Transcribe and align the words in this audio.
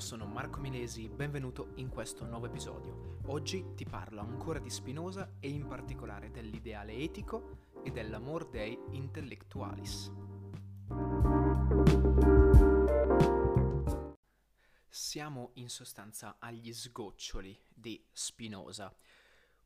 sono 0.00 0.24
Marco 0.24 0.60
Milesi, 0.60 1.10
benvenuto 1.10 1.72
in 1.74 1.90
questo 1.90 2.24
nuovo 2.24 2.46
episodio. 2.46 3.18
Oggi 3.26 3.74
ti 3.74 3.84
parlo 3.84 4.20
ancora 4.20 4.58
di 4.58 4.70
Spinoza 4.70 5.34
e 5.38 5.50
in 5.50 5.66
particolare 5.66 6.30
dell'ideale 6.30 6.94
etico 6.94 7.68
e 7.84 7.90
dell'amor 7.90 8.48
dei 8.48 8.78
intellectualis. 8.92 10.10
Siamo 14.88 15.50
in 15.54 15.68
sostanza 15.68 16.36
agli 16.38 16.72
sgoccioli 16.72 17.60
di 17.68 18.02
Spinoza. 18.10 18.92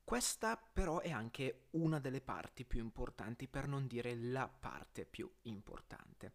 Questa 0.03 0.57
però 0.57 0.98
è 0.98 1.12
anche 1.12 1.69
una 1.71 2.01
delle 2.01 2.21
parti 2.21 2.64
più 2.64 2.80
importanti, 2.80 3.46
per 3.46 3.69
non 3.69 3.87
dire 3.87 4.16
la 4.16 4.48
parte 4.48 5.07
più 5.07 5.30
importante. 5.43 6.32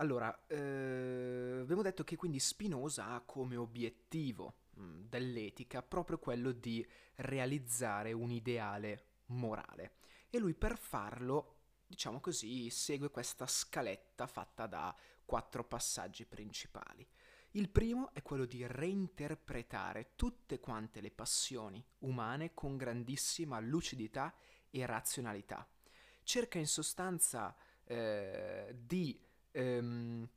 Allora, 0.00 0.46
eh, 0.46 1.58
abbiamo 1.60 1.82
detto 1.82 2.04
che 2.04 2.14
quindi 2.14 2.38
Spinoza 2.38 3.08
ha 3.08 3.20
come 3.20 3.56
obiettivo 3.56 4.54
mh, 4.74 4.82
mm, 4.82 5.00
dell'etica 5.08 5.82
proprio 5.82 6.18
quello 6.18 6.52
di 6.52 6.86
realizzare 7.16 8.12
un 8.12 8.30
ideale 8.30 9.06
morale 9.26 9.96
e 10.30 10.38
lui 10.38 10.54
per 10.54 10.78
farlo, 10.78 11.56
diciamo 11.84 12.20
così, 12.20 12.70
segue 12.70 13.10
questa 13.10 13.46
scaletta 13.48 14.28
fatta 14.28 14.66
da 14.66 14.94
quattro 15.24 15.64
passaggi 15.64 16.24
principali. 16.26 17.04
Il 17.52 17.68
primo 17.68 18.12
è 18.12 18.22
quello 18.22 18.44
di 18.44 18.64
reinterpretare 18.64 20.12
tutte 20.14 20.60
quante 20.60 21.00
le 21.00 21.10
passioni 21.10 21.84
umane 22.00 22.54
con 22.54 22.76
grandissima 22.76 23.58
lucidità 23.58 24.32
e 24.70 24.86
razionalità. 24.86 25.66
Cerca 26.22 26.58
in 26.58 26.68
sostanza 26.68 27.56
eh, 27.84 28.76
di 28.78 29.18
ehm, 29.50 30.28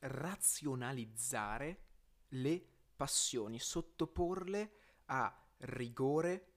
razionalizzare 0.00 1.82
le 2.28 2.64
passioni, 2.94 3.58
sottoporle 3.58 4.72
a 5.06 5.44
rigore, 5.58 6.52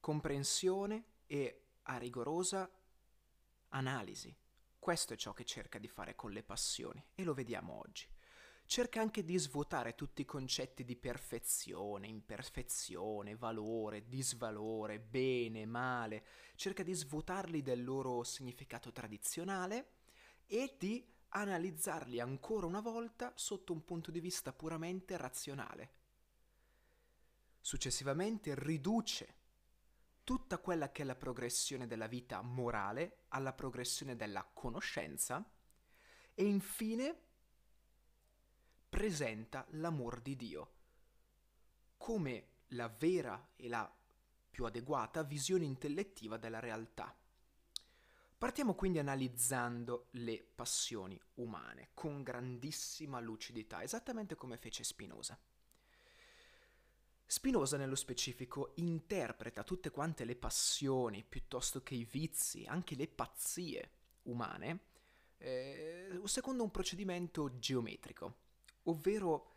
comprensione 0.00 1.04
e 1.26 1.62
a 1.82 1.96
rigorosa 1.96 2.70
analisi. 3.68 4.34
Questo 4.78 5.14
è 5.14 5.16
ciò 5.16 5.32
che 5.32 5.44
cerca 5.44 5.78
di 5.78 5.88
fare 5.88 6.14
con 6.14 6.30
le 6.30 6.42
passioni 6.42 7.02
e 7.14 7.24
lo 7.24 7.32
vediamo 7.32 7.78
oggi. 7.78 8.06
Cerca 8.66 9.00
anche 9.00 9.24
di 9.24 9.36
svuotare 9.36 9.94
tutti 9.94 10.22
i 10.22 10.26
concetti 10.26 10.84
di 10.84 10.96
perfezione, 10.96 12.06
imperfezione, 12.06 13.36
valore, 13.36 14.08
disvalore, 14.08 15.00
bene, 15.00 15.66
male, 15.66 16.24
cerca 16.54 16.82
di 16.82 16.94
svuotarli 16.94 17.62
del 17.62 17.84
loro 17.84 18.22
significato 18.24 18.90
tradizionale 18.90 20.02
e 20.46 20.76
di 20.78 21.06
analizzarli 21.28 22.20
ancora 22.20 22.66
una 22.66 22.80
volta 22.80 23.32
sotto 23.34 23.72
un 23.72 23.84
punto 23.84 24.10
di 24.10 24.20
vista 24.20 24.52
puramente 24.52 25.16
razionale. 25.16 25.92
Successivamente 27.60 28.54
riduce 28.54 29.36
tutta 30.22 30.58
quella 30.58 30.90
che 30.90 31.02
è 31.02 31.04
la 31.04 31.16
progressione 31.16 31.86
della 31.86 32.06
vita 32.06 32.40
morale 32.42 33.24
alla 33.28 33.52
progressione 33.52 34.16
della 34.16 34.44
conoscenza 34.52 35.44
e 36.34 36.44
infine 36.44 37.18
presenta 38.88 39.66
l'amor 39.70 40.20
di 40.20 40.36
Dio 40.36 40.72
come 41.96 42.48
la 42.68 42.88
vera 42.88 43.50
e 43.56 43.68
la 43.68 43.92
più 44.50 44.66
adeguata 44.66 45.22
visione 45.22 45.64
intellettiva 45.64 46.36
della 46.36 46.60
realtà. 46.60 47.16
Partiamo 48.44 48.74
quindi 48.74 48.98
analizzando 48.98 50.08
le 50.10 50.46
passioni 50.54 51.18
umane 51.36 51.92
con 51.94 52.22
grandissima 52.22 53.18
lucidità, 53.18 53.82
esattamente 53.82 54.34
come 54.34 54.58
fece 54.58 54.84
Spinoza. 54.84 55.40
Spinoza 57.24 57.78
nello 57.78 57.94
specifico 57.94 58.72
interpreta 58.74 59.64
tutte 59.64 59.90
quante 59.90 60.26
le 60.26 60.36
passioni, 60.36 61.24
piuttosto 61.26 61.82
che 61.82 61.94
i 61.94 62.04
vizi, 62.04 62.66
anche 62.66 62.96
le 62.96 63.08
pazzie 63.08 63.90
umane, 64.24 64.80
eh, 65.38 66.20
secondo 66.24 66.64
un 66.64 66.70
procedimento 66.70 67.58
geometrico, 67.58 68.36
ovvero 68.82 69.52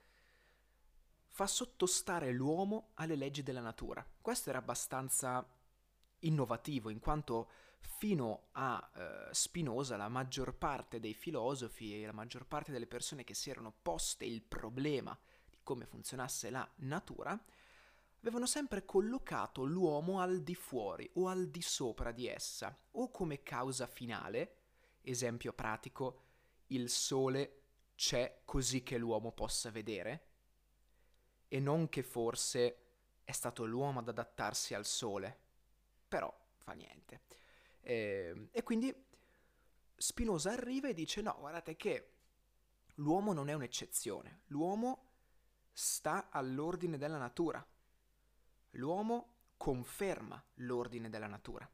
fa 1.28 1.46
sottostare 1.46 2.32
l'uomo 2.32 2.92
alle 2.94 3.18
leggi 3.18 3.44
della 3.44 3.60
natura. 3.60 4.10
Questo 4.22 4.48
era 4.48 4.60
abbastanza 4.60 5.46
innovativo, 6.20 6.90
in 6.90 7.00
quanto 7.00 7.50
fino 7.80 8.48
a 8.54 8.92
eh, 8.94 9.34
Spinoza 9.34 9.98
la 9.98 10.10
maggior 10.10 10.56
parte 10.56 11.00
dei 11.00 11.14
filosofi 11.14 12.02
e 12.02 12.06
la 12.06 12.12
maggior 12.12 12.46
parte 12.46 12.72
delle 12.72 12.88
persone 12.88 13.24
che 13.24 13.34
si 13.34 13.50
erano 13.50 13.74
poste 13.82 14.26
il 14.26 14.42
problema 14.42 15.18
di 15.20 15.38
come 15.68 15.86
funzionasse 15.86 16.50
la 16.50 16.66
natura 16.78 17.38
avevano 18.22 18.46
sempre 18.46 18.86
collocato 18.86 19.66
l'uomo 19.66 20.22
al 20.22 20.42
di 20.42 20.56
fuori 20.56 21.10
o 21.16 21.28
al 21.28 21.50
di 21.50 21.62
sopra 21.62 22.14
di 22.14 22.26
essa, 22.26 22.74
o 22.92 23.12
come 23.12 23.44
causa 23.44 23.86
finale, 23.86 24.56
esempio 25.02 25.52
pratico, 25.52 26.22
il 26.68 26.90
sole 26.90 27.64
c'è 27.96 28.42
così 28.46 28.82
che 28.82 28.98
l'uomo 28.98 29.34
possa 29.34 29.72
vedere, 29.72 30.26
e 31.50 31.60
non 31.60 31.90
che 31.90 32.02
forse 32.02 32.84
è 33.26 33.32
stato 33.34 33.66
l'uomo 33.66 34.00
ad 34.00 34.08
adattarsi 34.08 34.74
al 34.74 34.86
sole, 34.86 35.40
però 36.08 36.34
fa 36.56 36.74
niente. 36.74 37.22
E, 37.82 37.94
ehm, 38.30 38.50
e 38.52 38.64
quindi 38.64 38.94
Spinoza 39.96 40.52
arriva 40.52 40.88
e 40.88 40.94
dice 40.94 41.22
no, 41.22 41.36
guardate 41.40 41.76
che 41.76 42.12
l'uomo 42.96 43.34
non 43.34 43.50
è 43.50 43.54
un'eccezione, 43.54 44.42
l'uomo 44.48 45.06
sta 45.72 46.30
all'ordine 46.30 46.98
della 46.98 47.18
natura, 47.18 47.66
l'uomo 48.72 49.36
conferma 49.58 50.44
l'ordine 50.56 51.10
della 51.10 51.28
natura. 51.28 51.70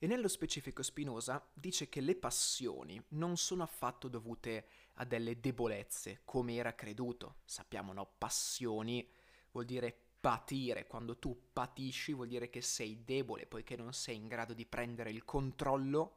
E 0.00 0.06
nello 0.06 0.28
specifico 0.28 0.82
Spinoza 0.82 1.44
dice 1.52 1.88
che 1.88 2.00
le 2.00 2.14
passioni 2.14 3.02
non 3.10 3.36
sono 3.36 3.64
affatto 3.64 4.06
dovute 4.06 4.68
a 4.94 5.04
delle 5.04 5.40
debolezze, 5.40 6.20
come 6.24 6.54
era 6.54 6.74
creduto. 6.74 7.38
Sappiamo, 7.44 7.92
no? 7.92 8.14
Passioni 8.16 9.10
vuol 9.50 9.64
dire 9.64 10.07
patire, 10.20 10.86
quando 10.86 11.18
tu 11.18 11.50
patisci 11.52 12.12
vuol 12.12 12.28
dire 12.28 12.50
che 12.50 12.60
sei 12.60 13.04
debole 13.04 13.46
poiché 13.46 13.76
non 13.76 13.92
sei 13.92 14.16
in 14.16 14.26
grado 14.26 14.52
di 14.52 14.66
prendere 14.66 15.10
il 15.10 15.24
controllo 15.24 16.16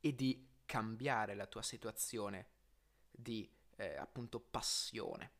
e 0.00 0.14
di 0.14 0.46
cambiare 0.66 1.34
la 1.34 1.46
tua 1.46 1.62
situazione 1.62 2.46
di 3.10 3.50
eh, 3.76 3.96
appunto 3.96 4.40
passione. 4.40 5.30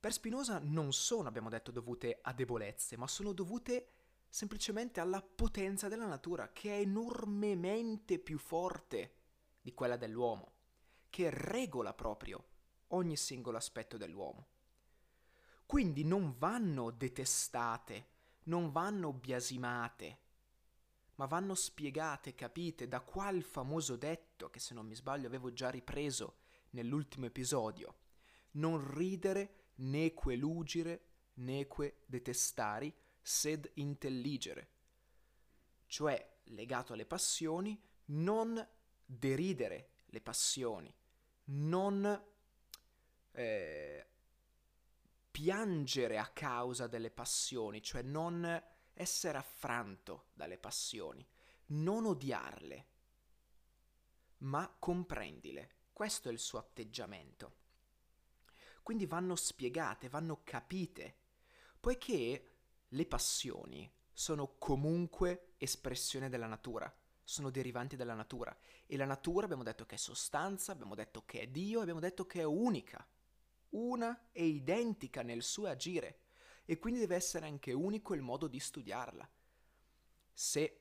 Per 0.00 0.12
Spinoza 0.12 0.60
non 0.62 0.92
sono, 0.92 1.28
abbiamo 1.28 1.48
detto, 1.48 1.70
dovute 1.70 2.18
a 2.22 2.32
debolezze, 2.32 2.96
ma 2.96 3.08
sono 3.08 3.32
dovute 3.32 3.88
semplicemente 4.28 5.00
alla 5.00 5.22
potenza 5.22 5.88
della 5.88 6.06
natura, 6.06 6.52
che 6.52 6.76
è 6.76 6.80
enormemente 6.80 8.18
più 8.18 8.38
forte 8.38 9.14
di 9.60 9.74
quella 9.74 9.96
dell'uomo, 9.96 10.52
che 11.10 11.30
regola 11.30 11.94
proprio 11.94 12.44
ogni 12.88 13.16
singolo 13.16 13.56
aspetto 13.56 13.96
dell'uomo. 13.96 14.46
Quindi 15.68 16.02
non 16.02 16.34
vanno 16.38 16.90
detestate, 16.90 18.06
non 18.44 18.72
vanno 18.72 19.12
biasimate, 19.12 20.18
ma 21.16 21.26
vanno 21.26 21.54
spiegate, 21.54 22.34
capite, 22.34 22.88
da 22.88 23.00
qual 23.00 23.42
famoso 23.42 23.94
detto, 23.96 24.48
che 24.48 24.60
se 24.60 24.72
non 24.72 24.86
mi 24.86 24.94
sbaglio 24.94 25.26
avevo 25.26 25.52
già 25.52 25.68
ripreso 25.68 26.36
nell'ultimo 26.70 27.26
episodio, 27.26 27.96
non 28.52 28.94
ridere 28.94 29.72
neque 29.74 30.36
lugire, 30.36 31.04
neque 31.34 31.98
detestari, 32.06 32.90
sed 33.20 33.70
intelligere, 33.74 34.70
cioè 35.84 36.38
legato 36.44 36.94
alle 36.94 37.04
passioni, 37.04 37.78
non 38.06 38.66
deridere 39.04 39.90
le 40.06 40.20
passioni, 40.22 40.90
non 41.44 42.24
eh, 43.32 44.06
piangere 45.30 46.18
a 46.18 46.28
causa 46.28 46.86
delle 46.86 47.10
passioni, 47.10 47.82
cioè 47.82 48.02
non 48.02 48.62
essere 48.94 49.38
affranto 49.38 50.28
dalle 50.32 50.58
passioni, 50.58 51.26
non 51.66 52.06
odiarle, 52.06 52.86
ma 54.38 54.74
comprendile. 54.78 55.76
Questo 55.92 56.28
è 56.28 56.32
il 56.32 56.38
suo 56.38 56.58
atteggiamento. 56.58 57.56
Quindi 58.82 59.06
vanno 59.06 59.36
spiegate, 59.36 60.08
vanno 60.08 60.40
capite, 60.44 61.16
poiché 61.78 62.52
le 62.88 63.06
passioni 63.06 63.90
sono 64.12 64.56
comunque 64.58 65.54
espressione 65.58 66.28
della 66.28 66.46
natura, 66.46 66.92
sono 67.22 67.50
derivanti 67.50 67.96
dalla 67.96 68.14
natura 68.14 68.56
e 68.86 68.96
la 68.96 69.04
natura 69.04 69.44
abbiamo 69.44 69.62
detto 69.62 69.84
che 69.84 69.96
è 69.96 69.98
sostanza, 69.98 70.72
abbiamo 70.72 70.94
detto 70.94 71.24
che 71.24 71.42
è 71.42 71.46
Dio, 71.48 71.80
abbiamo 71.80 72.00
detto 72.00 72.26
che 72.26 72.40
è 72.40 72.44
unica 72.44 73.06
una 73.70 74.30
e 74.32 74.46
identica 74.46 75.22
nel 75.22 75.42
suo 75.42 75.66
agire 75.66 76.20
e 76.64 76.78
quindi 76.78 77.00
deve 77.00 77.16
essere 77.16 77.46
anche 77.46 77.72
unico 77.72 78.14
il 78.14 78.22
modo 78.22 78.46
di 78.46 78.60
studiarla. 78.60 79.28
Se 80.32 80.80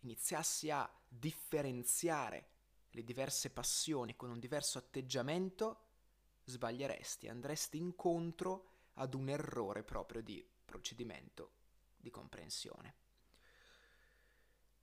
iniziassi 0.00 0.70
a 0.70 0.90
differenziare 1.08 2.48
le 2.90 3.04
diverse 3.04 3.50
passioni 3.50 4.16
con 4.16 4.30
un 4.30 4.38
diverso 4.38 4.78
atteggiamento, 4.78 5.86
sbaglieresti, 6.44 7.28
andresti 7.28 7.78
incontro 7.78 8.68
ad 8.94 9.14
un 9.14 9.28
errore 9.28 9.84
proprio 9.84 10.22
di 10.22 10.44
procedimento 10.64 11.52
di 11.96 12.10
comprensione. 12.10 12.94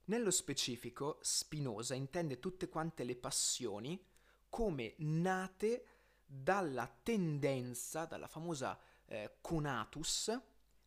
Nello 0.04 0.30
specifico, 0.30 1.18
Spinoza 1.20 1.94
intende 1.94 2.38
tutte 2.38 2.68
quante 2.68 3.04
le 3.04 3.16
passioni 3.16 4.02
come 4.48 4.94
nate 4.98 5.84
dalla 6.30 6.86
tendenza, 7.02 8.04
dalla 8.04 8.26
famosa 8.26 8.78
eh, 9.06 9.38
conatus, 9.40 10.38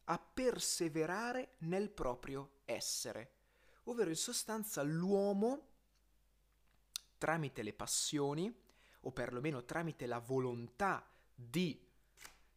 a 0.05 0.19
perseverare 0.19 1.55
nel 1.59 1.89
proprio 1.89 2.59
essere, 2.65 3.33
ovvero 3.85 4.09
in 4.09 4.15
sostanza 4.15 4.83
l'uomo, 4.83 5.67
tramite 7.17 7.63
le 7.63 7.73
passioni, 7.73 8.53
o 9.03 9.11
perlomeno 9.11 9.65
tramite 9.65 10.05
la 10.05 10.19
volontà 10.19 11.09
di 11.33 11.83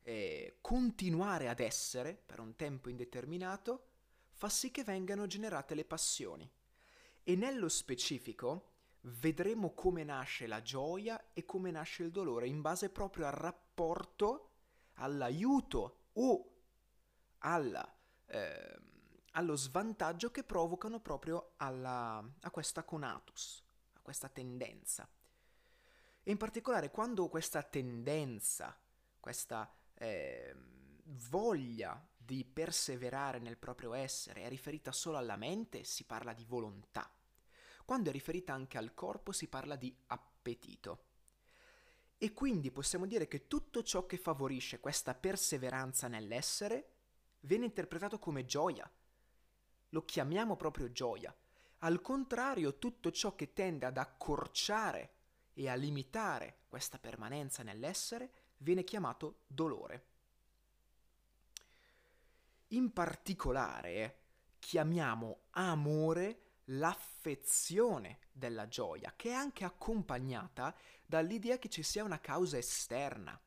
eh, 0.02 0.58
continuare 0.60 1.48
ad 1.48 1.60
essere 1.60 2.14
per 2.14 2.40
un 2.40 2.54
tempo 2.54 2.90
indeterminato, 2.90 3.86
fa 4.32 4.50
sì 4.50 4.70
che 4.70 4.84
vengano 4.84 5.26
generate 5.26 5.74
le 5.74 5.86
passioni. 5.86 6.50
E 7.22 7.34
nello 7.36 7.70
specifico 7.70 8.73
vedremo 9.04 9.72
come 9.74 10.04
nasce 10.04 10.46
la 10.46 10.62
gioia 10.62 11.32
e 11.32 11.44
come 11.44 11.70
nasce 11.70 12.02
il 12.02 12.10
dolore 12.10 12.46
in 12.46 12.60
base 12.60 12.90
proprio 12.90 13.26
al 13.26 13.32
rapporto, 13.32 14.50
all'aiuto 14.94 16.08
o 16.14 16.50
alla, 17.38 17.96
eh, 18.26 18.80
allo 19.32 19.56
svantaggio 19.56 20.30
che 20.30 20.44
provocano 20.44 21.00
proprio 21.00 21.52
alla, 21.56 22.22
a 22.40 22.50
questa 22.50 22.84
conatus, 22.84 23.62
a 23.94 24.00
questa 24.00 24.28
tendenza. 24.28 25.08
E 26.22 26.30
in 26.30 26.38
particolare 26.38 26.90
quando 26.90 27.28
questa 27.28 27.62
tendenza, 27.62 28.74
questa 29.20 29.70
eh, 29.94 30.54
voglia 31.28 32.02
di 32.16 32.44
perseverare 32.46 33.38
nel 33.38 33.58
proprio 33.58 33.92
essere 33.92 34.42
è 34.42 34.48
riferita 34.48 34.92
solo 34.92 35.18
alla 35.18 35.36
mente, 35.36 35.84
si 35.84 36.04
parla 36.04 36.32
di 36.32 36.46
volontà. 36.46 37.10
Quando 37.84 38.08
è 38.08 38.12
riferita 38.12 38.54
anche 38.54 38.78
al 38.78 38.94
corpo, 38.94 39.32
si 39.32 39.48
parla 39.48 39.76
di 39.76 39.94
appetito. 40.06 41.04
E 42.16 42.32
quindi 42.32 42.70
possiamo 42.70 43.06
dire 43.06 43.28
che 43.28 43.46
tutto 43.46 43.82
ciò 43.82 44.06
che 44.06 44.16
favorisce 44.16 44.80
questa 44.80 45.14
perseveranza 45.14 46.08
nell'essere 46.08 46.92
viene 47.40 47.66
interpretato 47.66 48.18
come 48.18 48.46
gioia. 48.46 48.90
Lo 49.90 50.04
chiamiamo 50.04 50.56
proprio 50.56 50.90
gioia. 50.90 51.34
Al 51.78 52.00
contrario, 52.00 52.78
tutto 52.78 53.10
ciò 53.10 53.34
che 53.34 53.52
tende 53.52 53.84
ad 53.84 53.98
accorciare 53.98 55.12
e 55.52 55.68
a 55.68 55.74
limitare 55.74 56.60
questa 56.68 56.98
permanenza 56.98 57.62
nell'essere 57.62 58.32
viene 58.58 58.84
chiamato 58.84 59.40
dolore. 59.46 60.06
In 62.68 62.92
particolare 62.92 64.20
chiamiamo 64.58 65.42
amore 65.50 66.43
l'affezione 66.66 68.18
della 68.32 68.68
gioia, 68.68 69.12
che 69.16 69.30
è 69.30 69.34
anche 69.34 69.64
accompagnata 69.64 70.74
dall'idea 71.04 71.58
che 71.58 71.68
ci 71.68 71.82
sia 71.82 72.04
una 72.04 72.20
causa 72.20 72.56
esterna. 72.56 73.38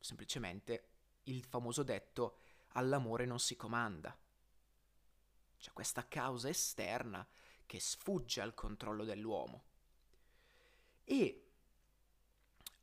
Semplicemente 0.00 0.88
il 1.24 1.44
famoso 1.44 1.82
detto 1.82 2.38
all'amore 2.72 3.26
non 3.26 3.38
si 3.38 3.56
comanda. 3.56 4.16
C'è 5.58 5.72
questa 5.72 6.06
causa 6.06 6.48
esterna 6.48 7.26
che 7.66 7.80
sfugge 7.80 8.40
al 8.40 8.54
controllo 8.54 9.04
dell'uomo. 9.04 9.64
E 11.04 11.50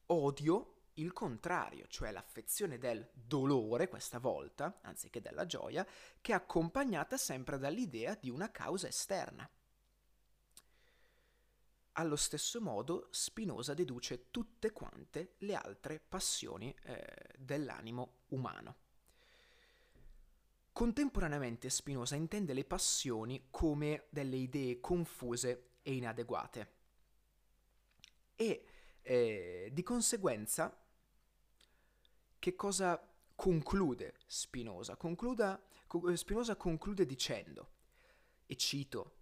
odio 0.08 0.75
il 0.96 1.12
contrario, 1.14 1.88
cioè 1.88 2.12
l'affezione 2.12 2.78
del 2.78 3.10
dolore 3.14 3.88
questa 3.88 4.20
volta, 4.20 4.80
anziché 4.82 5.22
della 5.22 5.46
gioia, 5.46 5.86
che 6.22 6.32
è 6.32 6.36
accompagnata 6.36 7.18
sempre 7.18 7.58
dall'idea 7.58 8.16
di 8.16 8.30
una 8.30 8.52
causa 8.52 8.88
esterna. 8.88 9.50
Allo 11.98 12.16
stesso 12.18 12.60
modo 12.60 13.08
Spinoza 13.12 13.74
deduce 13.74 14.30
tutte 14.30 14.72
quante 14.72 15.36
le 15.40 15.56
altre 15.56 16.00
passioni 16.00 16.74
eh, 16.84 17.34
dell'animo 17.38 18.24
umano. 18.28 18.76
Contemporaneamente 20.74 21.70
Spinoza 21.70 22.16
intende 22.16 22.54
le 22.54 22.66
passioni 22.66 23.48
come 23.50 24.08
delle 24.10 24.36
idee 24.36 24.82
confuse 24.82 25.70
e 25.82 25.94
inadeguate 25.94 26.74
e 28.36 28.66
eh, 29.02 29.70
di 29.72 29.84
conseguenza 29.84 30.85
che 32.40 32.56
cosa 32.56 33.02
conclude 33.36 34.16
Spinoza? 34.26 34.96
Concluda, 34.96 35.62
eh, 36.10 36.18
Spinoza 36.18 36.56
conclude 36.56 37.06
dicendo, 37.06 37.72
e 38.46 38.56
cito 38.56 39.18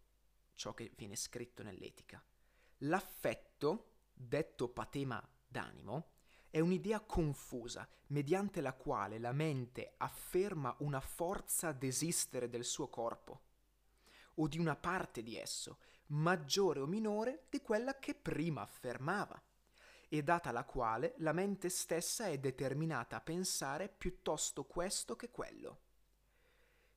ciò 0.53 0.73
che 0.73 0.91
viene 0.95 1.15
scritto 1.15 1.63
nell'etica, 1.63 2.23
l'affetto, 2.79 3.91
detto 4.13 4.69
patema 4.69 5.21
d'animo, 5.47 6.11
è 6.49 6.59
un'idea 6.59 6.99
confusa, 6.99 7.87
mediante 8.07 8.61
la 8.61 8.73
quale 8.73 9.17
la 9.17 9.31
mente 9.31 9.95
afferma 9.97 10.75
una 10.79 10.99
forza 10.99 11.71
desistere 11.71 12.47
del 12.47 12.63
suo 12.63 12.87
corpo, 12.89 13.41
o 14.35 14.47
di 14.47 14.59
una 14.59 14.75
parte 14.75 15.23
di 15.23 15.35
esso, 15.35 15.79
maggiore 16.07 16.79
o 16.79 16.85
minore 16.85 17.45
di 17.49 17.59
quella 17.61 17.97
che 17.97 18.13
prima 18.13 18.61
affermava 18.61 19.41
e 20.13 20.21
data 20.21 20.51
la 20.51 20.63
quale 20.63 21.15
la 21.17 21.31
mente 21.31 21.69
stessa 21.69 22.27
è 22.27 22.37
determinata 22.37 23.15
a 23.15 23.21
pensare 23.21 23.89
piuttosto 23.89 24.63
questo 24.63 25.15
che 25.15 25.31
quello. 25.31 25.79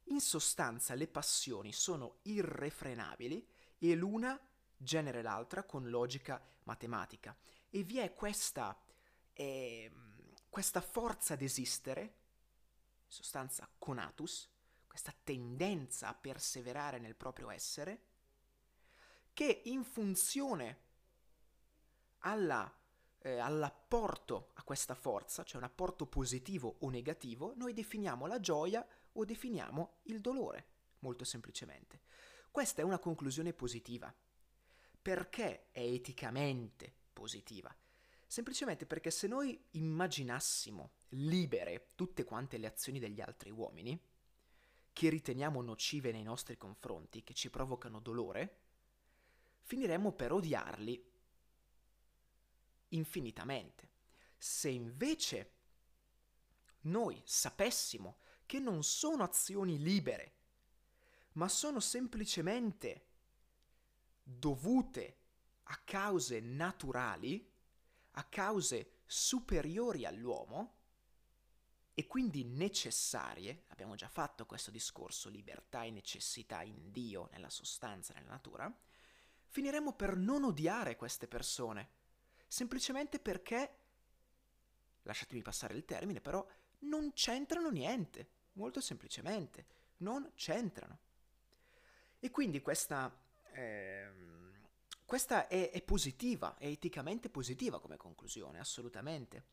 In 0.08 0.20
sostanza 0.20 0.92
le 0.92 1.08
passioni 1.08 1.72
sono 1.72 2.18
irrefrenabili 2.24 3.48
e 3.78 3.94
l'una 3.94 4.38
genera 4.76 5.22
l'altra 5.22 5.62
con 5.62 5.88
logica 5.88 6.38
matematica 6.64 7.34
e 7.70 7.84
vi 7.84 8.00
è 8.00 8.12
questa, 8.12 8.78
eh, 9.32 9.90
questa 10.50 10.82
forza 10.82 11.32
ad 11.32 11.40
esistere, 11.40 12.00
in 12.02 13.10
sostanza 13.10 13.66
conatus, 13.78 14.46
questa 14.86 15.14
tendenza 15.24 16.08
a 16.08 16.14
perseverare 16.14 16.98
nel 16.98 17.16
proprio 17.16 17.48
essere, 17.48 18.02
che 19.32 19.62
in 19.64 19.84
funzione 19.84 20.80
alla 22.18 22.75
eh, 23.26 23.38
all'apporto 23.38 24.50
a 24.54 24.62
questa 24.62 24.94
forza, 24.94 25.42
cioè 25.42 25.58
un 25.58 25.64
apporto 25.64 26.06
positivo 26.06 26.76
o 26.80 26.90
negativo, 26.90 27.54
noi 27.56 27.72
definiamo 27.72 28.26
la 28.26 28.38
gioia 28.38 28.86
o 29.14 29.24
definiamo 29.24 29.98
il 30.04 30.20
dolore, 30.20 30.66
molto 31.00 31.24
semplicemente. 31.24 32.02
Questa 32.52 32.82
è 32.82 32.84
una 32.84 33.00
conclusione 33.00 33.52
positiva. 33.52 34.14
Perché 35.02 35.70
è 35.72 35.80
eticamente 35.80 36.92
positiva? 37.12 37.74
Semplicemente 38.28 38.86
perché 38.86 39.10
se 39.10 39.26
noi 39.26 39.60
immaginassimo 39.72 40.92
libere 41.10 41.88
tutte 41.96 42.24
quante 42.24 42.58
le 42.58 42.66
azioni 42.68 43.00
degli 43.00 43.20
altri 43.20 43.50
uomini, 43.50 44.00
che 44.92 45.08
riteniamo 45.08 45.60
nocive 45.62 46.12
nei 46.12 46.22
nostri 46.22 46.56
confronti, 46.56 47.24
che 47.24 47.34
ci 47.34 47.50
provocano 47.50 47.98
dolore, 47.98 48.58
finiremmo 49.62 50.12
per 50.12 50.32
odiarli 50.32 51.14
infinitamente. 52.88 53.90
Se 54.36 54.68
invece 54.68 55.52
noi 56.82 57.20
sapessimo 57.24 58.18
che 58.46 58.58
non 58.58 58.82
sono 58.84 59.22
azioni 59.22 59.78
libere, 59.78 60.34
ma 61.32 61.48
sono 61.48 61.80
semplicemente 61.80 63.06
dovute 64.22 65.18
a 65.64 65.80
cause 65.84 66.40
naturali, 66.40 67.52
a 68.12 68.24
cause 68.24 69.00
superiori 69.04 70.06
all'uomo, 70.06 70.74
e 71.98 72.06
quindi 72.06 72.44
necessarie, 72.44 73.64
abbiamo 73.68 73.94
già 73.94 74.08
fatto 74.08 74.44
questo 74.44 74.70
discorso, 74.70 75.30
libertà 75.30 75.82
e 75.82 75.90
necessità 75.90 76.62
in 76.62 76.92
Dio, 76.92 77.28
nella 77.32 77.48
sostanza, 77.48 78.12
nella 78.12 78.32
natura, 78.32 78.70
finiremo 79.46 79.94
per 79.94 80.14
non 80.16 80.44
odiare 80.44 80.96
queste 80.96 81.26
persone, 81.26 81.88
semplicemente 82.46 83.18
perché, 83.18 83.76
lasciatemi 85.02 85.42
passare 85.42 85.74
il 85.74 85.84
termine, 85.84 86.20
però 86.20 86.46
non 86.80 87.12
c'entrano 87.12 87.70
niente, 87.70 88.28
molto 88.52 88.80
semplicemente, 88.80 89.66
non 89.98 90.30
c'entrano. 90.34 90.98
E 92.18 92.30
quindi 92.30 92.60
questa, 92.60 93.14
eh, 93.52 94.10
questa 95.04 95.48
è, 95.48 95.70
è 95.70 95.82
positiva, 95.82 96.56
è 96.56 96.66
eticamente 96.66 97.28
positiva 97.28 97.80
come 97.80 97.96
conclusione, 97.96 98.58
assolutamente. 98.58 99.46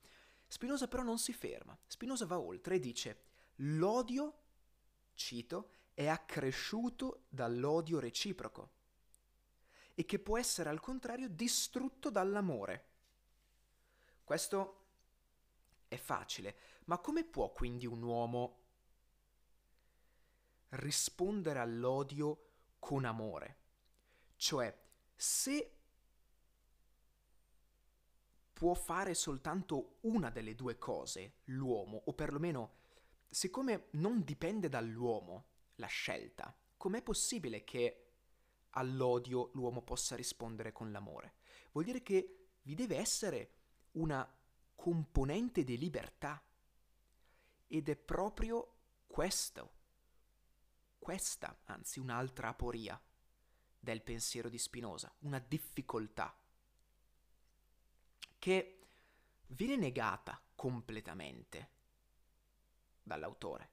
Spinoza 0.47 0.87
però 0.87 1.03
non 1.03 1.17
si 1.17 1.33
ferma, 1.33 1.77
Spinoza 1.87 2.25
va 2.25 2.39
oltre 2.39 2.75
e 2.75 2.79
dice 2.79 3.21
l'odio, 3.57 4.41
cito, 5.13 5.69
è 5.93 6.07
accresciuto 6.07 7.25
dall'odio 7.29 7.99
reciproco 7.99 8.81
e 9.95 10.05
che 10.05 10.19
può 10.19 10.37
essere 10.37 10.69
al 10.69 10.79
contrario 10.79 11.29
distrutto 11.29 12.09
dall'amore. 12.09 12.91
Questo 14.23 14.85
è 15.87 15.97
facile, 15.97 16.57
ma 16.85 16.97
come 16.97 17.23
può 17.23 17.51
quindi 17.51 17.85
un 17.85 18.01
uomo 18.01 18.61
rispondere 20.69 21.59
all'odio 21.59 22.49
con 22.79 23.05
amore? 23.05 23.57
Cioè, 24.35 24.75
se 25.15 25.77
può 28.53 28.73
fare 28.73 29.13
soltanto 29.13 29.97
una 30.01 30.29
delle 30.29 30.55
due 30.55 30.77
cose 30.77 31.39
l'uomo, 31.45 32.01
o 32.05 32.13
perlomeno, 32.13 32.75
siccome 33.29 33.87
non 33.91 34.23
dipende 34.23 34.69
dall'uomo 34.69 35.45
la 35.75 35.87
scelta, 35.87 36.55
com'è 36.77 37.01
possibile 37.01 37.63
che 37.63 38.02
all'odio 38.73 39.49
l'uomo 39.53 39.81
possa 39.81 40.15
rispondere 40.15 40.71
con 40.71 40.91
l'amore? 40.91 41.35
Vuol 41.71 41.85
dire 41.85 42.01
che 42.01 42.49
vi 42.63 42.75
deve 42.75 42.97
essere 42.97 43.51
una 43.93 44.27
componente 44.75 45.63
di 45.63 45.77
libertà. 45.77 46.43
Ed 47.67 47.89
è 47.89 47.95
proprio 47.95 48.75
questo, 49.07 49.71
questa, 50.99 51.57
anzi 51.65 51.99
un'altra 51.99 52.49
aporia 52.49 53.01
del 53.79 54.01
pensiero 54.01 54.49
di 54.49 54.57
Spinoza, 54.57 55.13
una 55.19 55.39
difficoltà 55.39 56.37
che 58.37 58.79
viene 59.47 59.75
negata 59.77 60.41
completamente 60.55 61.71
dall'autore. 63.01 63.71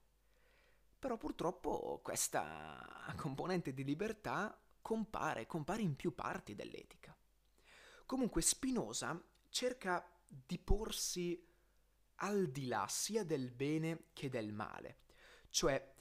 Però 0.99 1.17
purtroppo 1.17 2.01
questa 2.03 3.15
componente 3.17 3.73
di 3.73 3.85
libertà 3.85 4.57
compare, 4.81 5.47
compare 5.47 5.83
in 5.83 5.97
più 5.97 6.15
parti 6.15 6.55
dell'etica. 6.55 7.17
Comunque 8.07 8.43
Spinoza 8.43 9.23
cerca 9.49 10.05
di 10.27 10.59
porsi 10.59 11.47
al 12.17 12.49
di 12.49 12.67
là 12.67 12.87
sia 12.89 13.25
del 13.25 13.51
bene 13.51 14.05
che 14.13 14.29
del 14.29 14.53
male. 14.53 14.99
Cioè, 15.51 15.95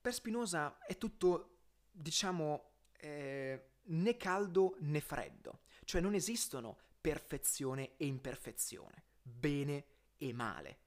per 0.00 0.12
Spinoza 0.12 0.78
è 0.78 0.96
tutto, 0.96 1.58
diciamo, 1.90 2.72
eh, 2.98 3.70
né 3.82 4.16
caldo 4.16 4.76
né 4.80 5.00
freddo. 5.00 5.60
Cioè 5.84 6.00
non 6.00 6.14
esistono 6.14 6.78
perfezione 7.00 7.96
e 7.96 8.06
imperfezione, 8.06 9.04
bene 9.22 9.84
e 10.16 10.32
male. 10.32 10.78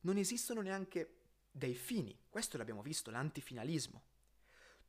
Non 0.00 0.18
esistono 0.18 0.60
neanche 0.60 1.20
dei 1.50 1.74
fini, 1.74 2.18
questo 2.28 2.58
l'abbiamo 2.58 2.82
visto, 2.82 3.10
l'antifinalismo. 3.10 4.02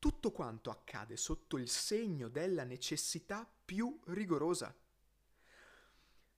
Tutto 0.05 0.31
quanto 0.31 0.69
accade 0.69 1.17
sotto 1.17 1.57
il 1.57 1.67
segno 1.67 2.27
della 2.27 2.63
necessità 2.63 3.43
più 3.65 3.99
rigorosa. 4.05 4.71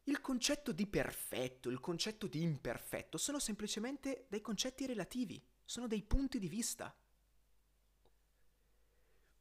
Il 0.03 0.21
concetto 0.21 0.71
di 0.71 0.87
perfetto, 0.87 1.69
il 1.69 1.81
concetto 1.81 2.27
di 2.27 2.43
imperfetto 2.43 3.17
sono 3.17 3.39
semplicemente 3.39 4.25
dei 4.29 4.39
concetti 4.39 4.85
relativi, 4.85 5.45
sono 5.65 5.85
dei 5.85 6.01
punti 6.01 6.39
di 6.39 6.47
vista. 6.47 6.97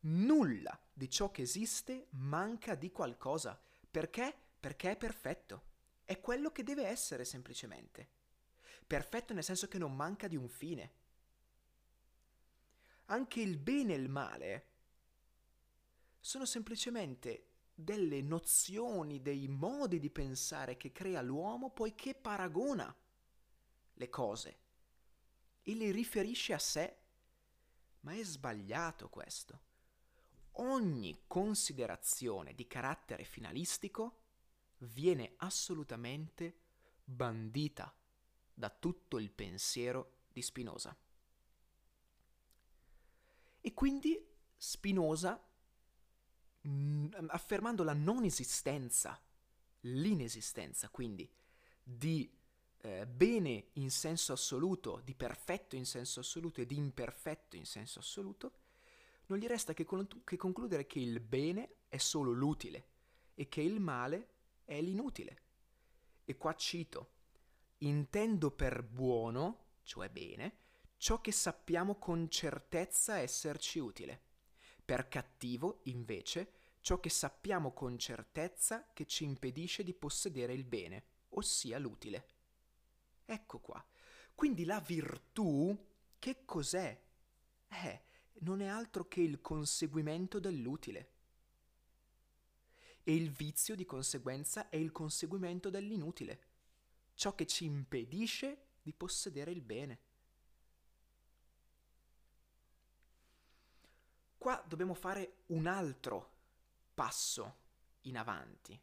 Nulla 0.00 0.76
di 0.92 1.08
ciò 1.08 1.30
che 1.30 1.42
esiste 1.42 2.08
manca 2.10 2.74
di 2.74 2.90
qualcosa. 2.90 3.56
Perché? 3.88 4.36
Perché 4.58 4.90
è 4.90 4.96
perfetto. 4.96 5.62
È 6.02 6.18
quello 6.18 6.50
che 6.50 6.64
deve 6.64 6.84
essere 6.86 7.24
semplicemente. 7.24 8.08
Perfetto 8.88 9.34
nel 9.34 9.44
senso 9.44 9.68
che 9.68 9.78
non 9.78 9.94
manca 9.94 10.26
di 10.26 10.34
un 10.34 10.48
fine. 10.48 11.04
Anche 13.06 13.40
il 13.40 13.56
bene 13.56 13.94
e 13.94 13.96
il 13.96 14.08
male 14.08 14.66
sono 16.18 16.44
semplicemente 16.44 17.48
delle 17.72 18.22
nozioni, 18.22 19.20
dei 19.20 19.46
modi 19.48 20.00
di 20.00 20.10
pensare 20.10 20.76
che 20.76 20.92
crea 20.92 21.22
l'uomo 21.22 21.70
poiché 21.70 22.14
paragona 22.14 22.94
le 23.92 24.08
cose 24.08 24.58
e 25.62 25.74
le 25.74 25.90
riferisce 25.90 26.52
a 26.52 26.58
sé. 26.58 26.96
Ma 28.00 28.12
è 28.12 28.22
sbagliato 28.24 29.08
questo. 29.08 29.60
Ogni 30.58 31.24
considerazione 31.26 32.54
di 32.54 32.66
carattere 32.66 33.24
finalistico 33.24 34.22
viene 34.78 35.34
assolutamente 35.36 36.60
bandita 37.04 37.94
da 38.52 38.70
tutto 38.70 39.18
il 39.18 39.30
pensiero 39.30 40.22
di 40.32 40.40
Spinoza. 40.40 40.96
E 43.66 43.74
quindi 43.74 44.24
Spinoza 44.56 45.46
Mm, 46.66 47.06
affermando 47.28 47.84
la 47.84 47.92
non 47.92 48.24
esistenza, 48.24 49.20
l'inesistenza 49.82 50.88
quindi 50.88 51.30
di 51.80 52.28
eh, 52.78 53.06
bene 53.06 53.68
in 53.74 53.90
senso 53.90 54.32
assoluto, 54.32 55.00
di 55.04 55.14
perfetto 55.14 55.76
in 55.76 55.86
senso 55.86 56.20
assoluto 56.20 56.60
e 56.60 56.66
di 56.66 56.76
imperfetto 56.76 57.54
in 57.54 57.66
senso 57.66 58.00
assoluto, 58.00 58.52
non 59.26 59.38
gli 59.38 59.46
resta 59.46 59.74
che, 59.74 59.84
con- 59.84 60.08
che 60.24 60.36
concludere 60.36 60.86
che 60.86 60.98
il 60.98 61.20
bene 61.20 61.76
è 61.88 61.98
solo 61.98 62.32
l'utile 62.32 62.88
e 63.34 63.48
che 63.48 63.60
il 63.60 63.78
male 63.78 64.28
è 64.64 64.80
l'inutile. 64.80 65.42
E 66.24 66.36
qua 66.36 66.54
cito, 66.54 67.12
intendo 67.78 68.50
per 68.50 68.82
buono, 68.82 69.76
cioè 69.82 70.08
bene, 70.10 70.58
ciò 70.96 71.20
che 71.20 71.32
sappiamo 71.32 71.96
con 71.96 72.28
certezza 72.30 73.18
esserci 73.18 73.78
utile. 73.78 74.20
Per 74.84 75.08
cattivo, 75.08 75.80
invece, 75.84 76.52
ciò 76.80 77.00
che 77.00 77.10
sappiamo 77.10 77.72
con 77.72 77.98
certezza 77.98 78.88
che 78.92 79.06
ci 79.06 79.24
impedisce 79.24 79.82
di 79.82 79.92
possedere 79.92 80.52
il 80.52 80.64
bene, 80.64 81.04
ossia 81.30 81.78
l'utile. 81.78 82.28
Ecco 83.24 83.58
qua. 83.58 83.84
Quindi 84.34 84.64
la 84.64 84.80
virtù 84.80 85.76
che 86.18 86.44
cos'è? 86.44 87.02
Eh, 87.68 88.02
non 88.40 88.60
è 88.60 88.66
altro 88.66 89.08
che 89.08 89.20
il 89.20 89.40
conseguimento 89.40 90.38
dell'utile. 90.38 91.10
E 93.02 93.14
il 93.14 93.30
vizio 93.30 93.74
di 93.74 93.84
conseguenza 93.84 94.68
è 94.68 94.76
il 94.76 94.92
conseguimento 94.92 95.70
dell'inutile, 95.70 96.40
ciò 97.14 97.34
che 97.34 97.46
ci 97.46 97.64
impedisce 97.64 98.66
di 98.82 98.92
possedere 98.92 99.50
il 99.50 99.62
bene. 99.62 100.00
Qua 104.46 104.62
dobbiamo 104.64 104.94
fare 104.94 105.38
un 105.46 105.66
altro 105.66 106.34
passo 106.94 107.56
in 108.02 108.16
avanti, 108.16 108.80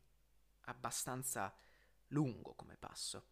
abbastanza 0.63 1.55
lungo 2.08 2.53
come 2.53 2.75
passo. 2.75 3.27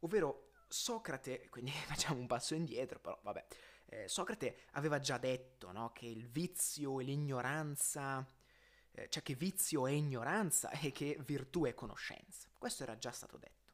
Ovvero 0.00 0.50
Socrate, 0.68 1.48
quindi 1.48 1.70
facciamo 1.70 2.20
un 2.20 2.26
passo 2.26 2.54
indietro, 2.54 3.00
però 3.00 3.18
vabbè, 3.22 3.46
eh, 3.86 4.06
Socrate 4.06 4.64
aveva 4.72 4.98
già 5.00 5.16
detto 5.16 5.72
no, 5.72 5.92
che 5.92 6.04
il 6.04 6.28
vizio 6.28 7.00
e 7.00 7.04
l'ignoranza, 7.04 8.30
eh, 8.90 9.08
cioè 9.08 9.22
che 9.22 9.34
vizio 9.34 9.86
è 9.86 9.92
ignoranza 9.92 10.68
e 10.72 10.92
che 10.92 11.16
virtù 11.24 11.64
è 11.64 11.72
conoscenza. 11.72 12.50
Questo 12.58 12.82
era 12.82 12.98
già 12.98 13.12
stato 13.12 13.38
detto. 13.38 13.72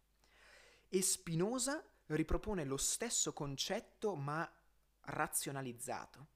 E 0.88 1.02
Spinoza 1.02 1.84
ripropone 2.06 2.62
lo 2.62 2.76
stesso 2.76 3.32
concetto 3.32 4.14
ma 4.14 4.48
razionalizzato, 5.00 6.28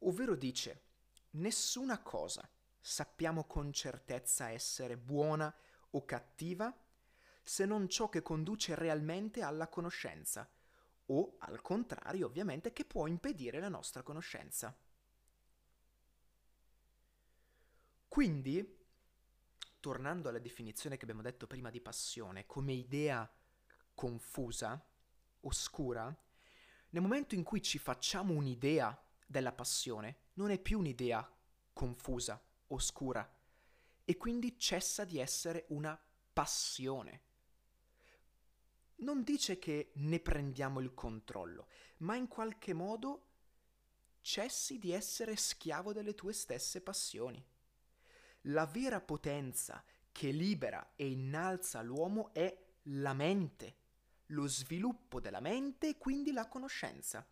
ovvero 0.00 0.34
dice 0.34 0.82
nessuna 1.30 2.00
cosa 2.02 2.48
sappiamo 2.80 3.44
con 3.44 3.72
certezza 3.72 4.50
essere 4.50 4.96
buona 4.96 5.54
o 5.90 6.04
cattiva 6.04 6.74
se 7.42 7.66
non 7.66 7.88
ciò 7.88 8.08
che 8.08 8.22
conduce 8.22 8.74
realmente 8.74 9.42
alla 9.42 9.68
conoscenza, 9.68 10.48
o 11.06 11.34
al 11.38 11.60
contrario 11.62 12.26
ovviamente 12.26 12.72
che 12.72 12.84
può 12.84 13.06
impedire 13.06 13.58
la 13.58 13.68
nostra 13.68 14.02
conoscenza. 14.02 14.76
Quindi, 18.06 18.78
tornando 19.80 20.28
alla 20.28 20.38
definizione 20.38 20.96
che 20.96 21.02
abbiamo 21.02 21.22
detto 21.22 21.46
prima 21.46 21.70
di 21.70 21.80
passione, 21.80 22.46
come 22.46 22.72
idea 22.72 23.28
confusa, 23.94 24.80
oscura, 25.40 26.14
nel 26.90 27.02
momento 27.02 27.34
in 27.34 27.42
cui 27.42 27.62
ci 27.62 27.78
facciamo 27.78 28.34
un'idea 28.34 28.96
della 29.30 29.52
passione, 29.52 30.16
non 30.34 30.50
è 30.50 30.58
più 30.58 30.80
un'idea 30.80 31.24
confusa, 31.72 32.42
oscura 32.68 33.32
e 34.04 34.16
quindi 34.16 34.58
cessa 34.58 35.04
di 35.04 35.18
essere 35.18 35.66
una 35.68 35.96
passione. 36.32 37.22
Non 38.96 39.22
dice 39.22 39.60
che 39.60 39.92
ne 39.94 40.18
prendiamo 40.18 40.80
il 40.80 40.94
controllo, 40.94 41.68
ma 41.98 42.16
in 42.16 42.26
qualche 42.26 42.74
modo 42.74 43.28
cessi 44.20 44.78
di 44.78 44.90
essere 44.90 45.36
schiavo 45.36 45.92
delle 45.92 46.16
tue 46.16 46.32
stesse 46.32 46.80
passioni. 46.80 47.42
La 48.42 48.66
vera 48.66 49.00
potenza 49.00 49.82
che 50.10 50.32
libera 50.32 50.94
e 50.96 51.08
innalza 51.08 51.82
l'uomo 51.82 52.34
è 52.34 52.66
la 52.84 53.14
mente, 53.14 53.76
lo 54.26 54.48
sviluppo 54.48 55.20
della 55.20 55.40
mente 55.40 55.90
e 55.90 55.98
quindi 55.98 56.32
la 56.32 56.48
conoscenza. 56.48 57.24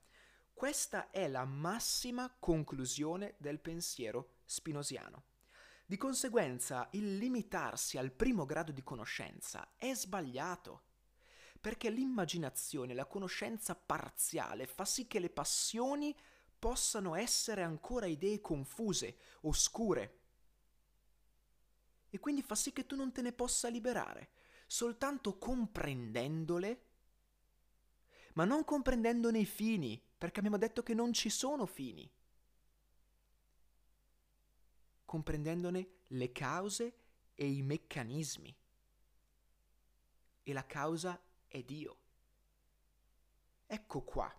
Questa 0.58 1.12
è 1.12 1.28
la 1.28 1.44
massima 1.44 2.34
conclusione 2.36 3.36
del 3.38 3.60
pensiero 3.60 4.38
spinosiano. 4.44 5.26
Di 5.86 5.96
conseguenza, 5.96 6.88
il 6.94 7.16
limitarsi 7.16 7.96
al 7.96 8.10
primo 8.10 8.44
grado 8.44 8.72
di 8.72 8.82
conoscenza 8.82 9.74
è 9.76 9.94
sbagliato, 9.94 10.82
perché 11.60 11.90
l'immaginazione, 11.90 12.92
la 12.92 13.06
conoscenza 13.06 13.76
parziale 13.76 14.66
fa 14.66 14.84
sì 14.84 15.06
che 15.06 15.20
le 15.20 15.30
passioni 15.30 16.12
possano 16.58 17.14
essere 17.14 17.62
ancora 17.62 18.06
idee 18.06 18.40
confuse, 18.40 19.16
oscure, 19.42 20.18
e 22.10 22.18
quindi 22.18 22.42
fa 22.42 22.56
sì 22.56 22.72
che 22.72 22.84
tu 22.84 22.96
non 22.96 23.12
te 23.12 23.22
ne 23.22 23.32
possa 23.32 23.68
liberare, 23.68 24.30
soltanto 24.66 25.38
comprendendole, 25.38 26.82
ma 28.32 28.44
non 28.44 28.64
comprendendone 28.64 29.38
i 29.38 29.46
fini, 29.46 30.06
perché 30.18 30.40
abbiamo 30.40 30.58
detto 30.58 30.82
che 30.82 30.94
non 30.94 31.12
ci 31.12 31.30
sono 31.30 31.64
fini 31.64 32.10
comprendendone 35.08 35.88
le 36.08 36.32
cause 36.32 36.96
e 37.34 37.46
i 37.46 37.62
meccanismi. 37.62 38.54
E 40.42 40.52
la 40.52 40.66
causa 40.66 41.18
è 41.46 41.62
Dio. 41.62 41.96
Ecco 43.66 44.02
qua 44.02 44.30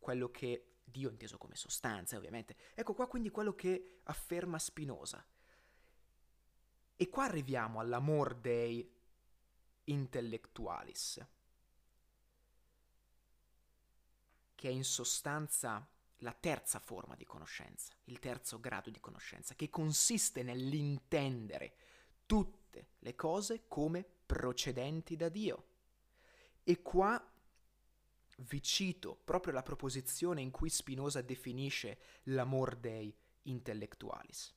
quello 0.00 0.32
che 0.32 0.78
Dio 0.82 1.10
inteso 1.10 1.38
come 1.38 1.54
sostanza, 1.54 2.16
ovviamente. 2.16 2.56
Ecco 2.74 2.92
qua 2.92 3.06
quindi 3.06 3.30
quello 3.30 3.54
che 3.54 4.00
afferma 4.02 4.58
Spinoza. 4.58 5.24
E 6.96 7.08
qua 7.08 7.26
arriviamo 7.26 7.78
all'amor 7.78 8.34
dei 8.34 8.92
intellectualis, 9.84 11.24
che 14.64 14.70
è 14.70 14.72
in 14.72 14.82
sostanza 14.82 15.86
la 16.20 16.32
terza 16.32 16.78
forma 16.78 17.16
di 17.16 17.26
conoscenza, 17.26 17.92
il 18.04 18.18
terzo 18.18 18.58
grado 18.60 18.88
di 18.88 18.98
conoscenza, 18.98 19.54
che 19.54 19.68
consiste 19.68 20.42
nell'intendere 20.42 21.74
tutte 22.24 22.92
le 23.00 23.14
cose 23.14 23.64
come 23.68 24.06
procedenti 24.24 25.16
da 25.16 25.28
Dio. 25.28 25.66
E 26.62 26.80
qua 26.80 27.22
vi 28.38 28.62
cito 28.62 29.20
proprio 29.22 29.52
la 29.52 29.62
proposizione 29.62 30.40
in 30.40 30.50
cui 30.50 30.70
Spinoza 30.70 31.20
definisce 31.20 31.98
l'amor 32.22 32.76
dei 32.76 33.14
intellectualis. 33.42 34.50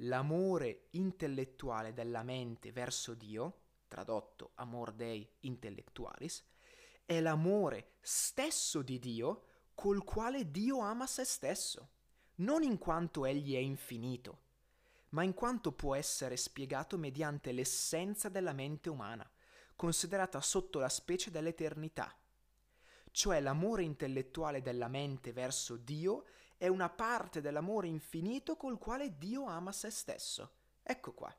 L'amore 0.00 0.88
intellettuale 0.90 1.94
della 1.94 2.22
mente 2.22 2.70
verso 2.70 3.14
Dio, 3.14 3.60
tradotto 3.88 4.50
amor 4.56 4.92
dei 4.92 5.26
intellectualis, 5.40 6.44
è 7.06 7.20
l'amore 7.20 7.92
stesso 8.00 8.82
di 8.82 8.98
Dio 8.98 9.44
col 9.74 10.02
quale 10.02 10.50
Dio 10.50 10.80
ama 10.80 11.06
se 11.06 11.24
stesso, 11.24 11.90
non 12.36 12.62
in 12.62 12.78
quanto 12.78 13.24
egli 13.24 13.54
è 13.54 13.58
infinito, 13.58 14.40
ma 15.10 15.22
in 15.22 15.32
quanto 15.32 15.72
può 15.72 15.94
essere 15.94 16.36
spiegato 16.36 16.98
mediante 16.98 17.52
l'essenza 17.52 18.28
della 18.28 18.52
mente 18.52 18.90
umana, 18.90 19.28
considerata 19.76 20.40
sotto 20.40 20.80
la 20.80 20.88
specie 20.88 21.30
dell'eternità. 21.30 22.12
Cioè 23.12 23.40
l'amore 23.40 23.84
intellettuale 23.84 24.60
della 24.60 24.88
mente 24.88 25.32
verso 25.32 25.76
Dio 25.76 26.24
è 26.56 26.66
una 26.66 26.90
parte 26.90 27.40
dell'amore 27.40 27.86
infinito 27.86 28.56
col 28.56 28.78
quale 28.78 29.16
Dio 29.16 29.46
ama 29.46 29.72
se 29.72 29.90
stesso. 29.90 30.50
Ecco 30.82 31.12
qua. 31.12 31.34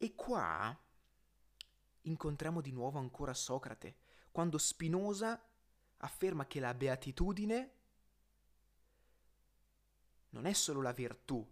E 0.00 0.14
qua 0.14 0.78
incontriamo 2.08 2.60
di 2.60 2.72
nuovo 2.72 2.98
ancora 2.98 3.34
Socrate, 3.34 3.96
quando 4.30 4.58
Spinoza 4.58 5.40
afferma 5.98 6.46
che 6.46 6.60
la 6.60 6.74
beatitudine 6.74 7.72
non 10.30 10.46
è 10.46 10.52
solo 10.52 10.80
la 10.82 10.92
virtù, 10.92 11.46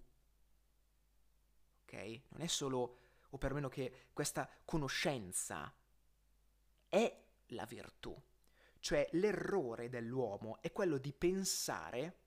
ok? 1.83 2.21
Non 2.29 2.41
è 2.41 2.47
solo, 2.47 2.99
o 3.31 3.39
perlomeno 3.39 3.69
che 3.69 4.09
questa 4.13 4.49
conoscenza 4.65 5.73
è 6.89 7.25
la 7.47 7.65
virtù. 7.65 8.15
Cioè 8.79 9.09
l'errore 9.13 9.89
dell'uomo 9.89 10.61
è 10.61 10.71
quello 10.71 10.99
di 10.99 11.13
pensare 11.13 12.21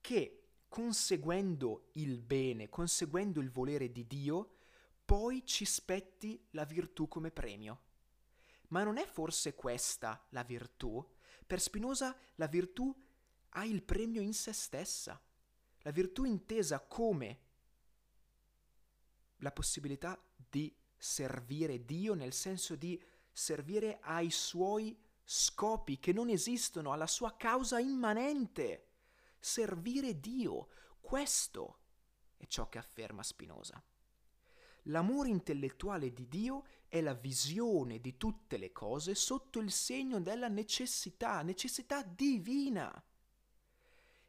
che 0.00 0.48
conseguendo 0.68 1.90
il 1.92 2.18
bene, 2.18 2.68
conseguendo 2.68 3.40
il 3.40 3.50
volere 3.50 3.90
di 3.90 4.06
Dio, 4.06 4.55
poi 5.06 5.46
ci 5.46 5.64
spetti 5.64 6.44
la 6.50 6.64
virtù 6.64 7.06
come 7.06 7.30
premio. 7.30 7.84
Ma 8.68 8.82
non 8.82 8.98
è 8.98 9.06
forse 9.06 9.54
questa 9.54 10.26
la 10.30 10.42
virtù? 10.42 11.02
Per 11.46 11.60
Spinoza 11.60 12.18
la 12.34 12.48
virtù 12.48 12.92
ha 13.50 13.64
il 13.64 13.84
premio 13.84 14.20
in 14.20 14.34
se 14.34 14.52
stessa. 14.52 15.20
La 15.78 15.92
virtù 15.92 16.24
intesa 16.24 16.80
come 16.80 17.40
la 19.36 19.52
possibilità 19.52 20.20
di 20.34 20.76
servire 20.96 21.84
Dio 21.84 22.14
nel 22.14 22.32
senso 22.32 22.74
di 22.74 23.00
servire 23.30 23.98
ai 24.00 24.30
suoi 24.30 24.98
scopi 25.22 25.98
che 26.00 26.12
non 26.12 26.28
esistono, 26.28 26.92
alla 26.92 27.06
sua 27.06 27.36
causa 27.36 27.78
immanente. 27.78 28.88
Servire 29.38 30.18
Dio, 30.18 30.68
questo 31.00 31.78
è 32.36 32.46
ciò 32.46 32.68
che 32.68 32.78
afferma 32.78 33.22
Spinoza. 33.22 33.80
L'amore 34.88 35.30
intellettuale 35.30 36.12
di 36.12 36.28
Dio 36.28 36.64
è 36.88 37.00
la 37.00 37.14
visione 37.14 38.00
di 38.00 38.16
tutte 38.16 38.56
le 38.56 38.70
cose 38.70 39.14
sotto 39.14 39.58
il 39.58 39.72
segno 39.72 40.20
della 40.20 40.48
necessità, 40.48 41.42
necessità 41.42 42.02
divina. 42.02 43.04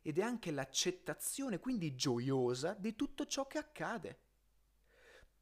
Ed 0.02 0.18
è 0.18 0.22
anche 0.22 0.52
l'accettazione, 0.52 1.60
quindi 1.60 1.96
gioiosa, 1.96 2.74
di 2.74 2.96
tutto 2.96 3.26
ciò 3.26 3.46
che 3.46 3.60
accade. 3.60 4.20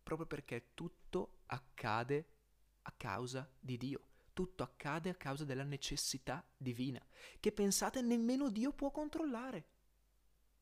Proprio 0.04 0.28
perché 0.28 0.72
tutto 0.74 1.40
accade 1.46 2.34
a 2.82 2.92
causa 2.92 3.50
di 3.60 3.78
Dio. 3.78 4.08
Tutto 4.34 4.64
accade 4.64 5.10
a 5.10 5.16
causa 5.16 5.46
della 5.46 5.64
necessità 5.64 6.46
divina, 6.58 7.02
che 7.40 7.54
pensate 7.54 8.02
nemmeno 8.02 8.50
Dio 8.50 8.74
può 8.74 8.92
controllare. 8.92 9.70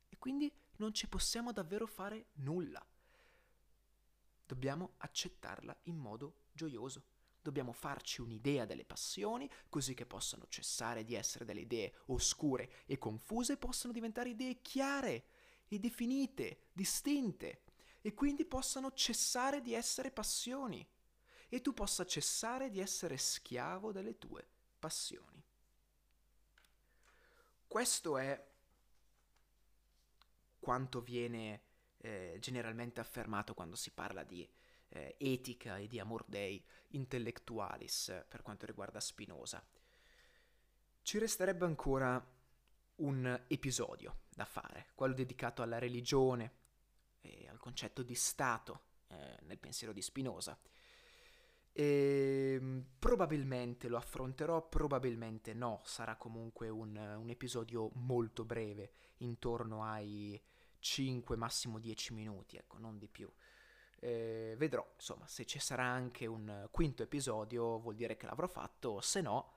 E 0.09 0.17
quindi 0.19 0.53
non 0.75 0.93
ci 0.93 1.07
possiamo 1.07 1.51
davvero 1.51 1.87
fare 1.87 2.27
nulla 2.33 2.85
dobbiamo 4.45 4.93
accettarla 4.97 5.77
in 5.83 5.97
modo 5.97 6.43
gioioso. 6.51 7.11
Dobbiamo 7.41 7.73
farci 7.73 8.21
un'idea 8.21 8.65
delle 8.65 8.85
passioni, 8.85 9.49
così 9.67 9.93
che 9.93 10.05
possano 10.05 10.47
cessare 10.47 11.03
di 11.03 11.13
essere 11.13 11.43
delle 11.43 11.59
idee 11.59 11.93
oscure 12.05 12.83
e 12.85 12.97
confuse, 12.97 13.57
possano 13.57 13.91
diventare 13.91 14.29
idee 14.29 14.61
chiare 14.61 15.25
e 15.67 15.77
definite, 15.77 16.69
distinte, 16.71 17.63
e 17.99 18.13
quindi 18.13 18.45
possano 18.45 18.93
cessare 18.93 19.61
di 19.61 19.73
essere 19.73 20.11
passioni, 20.11 20.87
e 21.49 21.61
tu 21.61 21.73
possa 21.73 22.05
cessare 22.05 22.69
di 22.69 22.79
essere 22.79 23.17
schiavo 23.17 23.91
delle 23.91 24.17
tue 24.17 24.47
passioni. 24.79 25.43
Questo 27.67 28.17
è 28.17 28.51
quanto 30.59 31.01
viene 31.01 31.61
eh, 32.03 32.37
generalmente 32.39 32.99
affermato 32.99 33.53
quando 33.53 33.75
si 33.75 33.91
parla 33.91 34.23
di 34.23 34.47
eh, 34.89 35.15
etica 35.17 35.77
e 35.77 35.87
di 35.87 35.99
amor 35.99 36.25
dei 36.27 36.63
intellectualis 36.89 38.25
per 38.27 38.41
quanto 38.41 38.65
riguarda 38.65 38.99
Spinoza. 38.99 39.65
Ci 41.01 41.17
resterebbe 41.17 41.65
ancora 41.65 42.21
un 42.95 43.43
episodio 43.47 44.23
da 44.29 44.45
fare, 44.45 44.87
quello 44.95 45.13
dedicato 45.13 45.61
alla 45.61 45.79
religione 45.79 46.51
e 47.21 47.47
al 47.49 47.57
concetto 47.57 48.03
di 48.03 48.15
Stato 48.15 48.81
eh, 49.07 49.37
nel 49.43 49.59
pensiero 49.59 49.93
di 49.93 50.01
Spinoza. 50.01 50.59
E 51.71 52.57
ehm, 52.59 52.85
probabilmente 52.99 53.87
lo 53.87 53.97
affronterò, 53.97 54.67
probabilmente 54.67 55.53
no, 55.53 55.81
sarà 55.85 56.17
comunque 56.17 56.67
un, 56.67 56.95
un 56.95 57.29
episodio 57.29 57.89
molto 57.93 58.43
breve, 58.43 58.91
intorno 59.19 59.83
ai 59.83 60.39
5, 60.83 61.37
massimo 61.37 61.79
10 61.79 62.13
minuti, 62.13 62.57
ecco, 62.57 62.77
non 62.77 62.97
di 62.97 63.07
più. 63.07 63.31
Eh, 63.99 64.55
vedrò, 64.57 64.85
insomma, 64.95 65.25
se 65.27 65.45
ci 65.45 65.59
sarà 65.59 65.85
anche 65.85 66.25
un 66.25 66.67
quinto 66.71 67.03
episodio 67.03 67.79
vuol 67.79 67.95
dire 67.95 68.17
che 68.17 68.25
l'avrò 68.25 68.47
fatto, 68.47 68.99
se 68.99 69.21
no, 69.21 69.53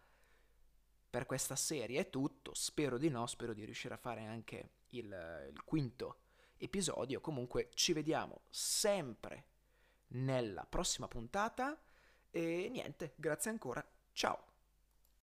per 1.11 1.27
questa 1.27 1.57
serie 1.57 2.01
è 2.01 2.11
tutto, 2.11 2.55
spero 2.55 2.97
di 2.97 3.09
no, 3.09 3.27
spero 3.27 3.53
di 3.53 3.65
riuscire 3.65 3.95
a 3.95 3.99
fare 3.99 4.25
anche 4.25 4.71
il, 4.91 5.49
il 5.51 5.63
quinto 5.65 6.21
episodio, 6.59 7.21
comunque 7.21 7.71
ci 7.75 7.93
vediamo 7.93 8.43
sempre 8.49 9.47
nella 10.09 10.65
prossima 10.65 11.09
puntata 11.09 11.77
e 12.31 12.69
niente, 12.71 13.15
grazie 13.17 13.51
ancora, 13.51 13.85
ciao! 14.13 14.56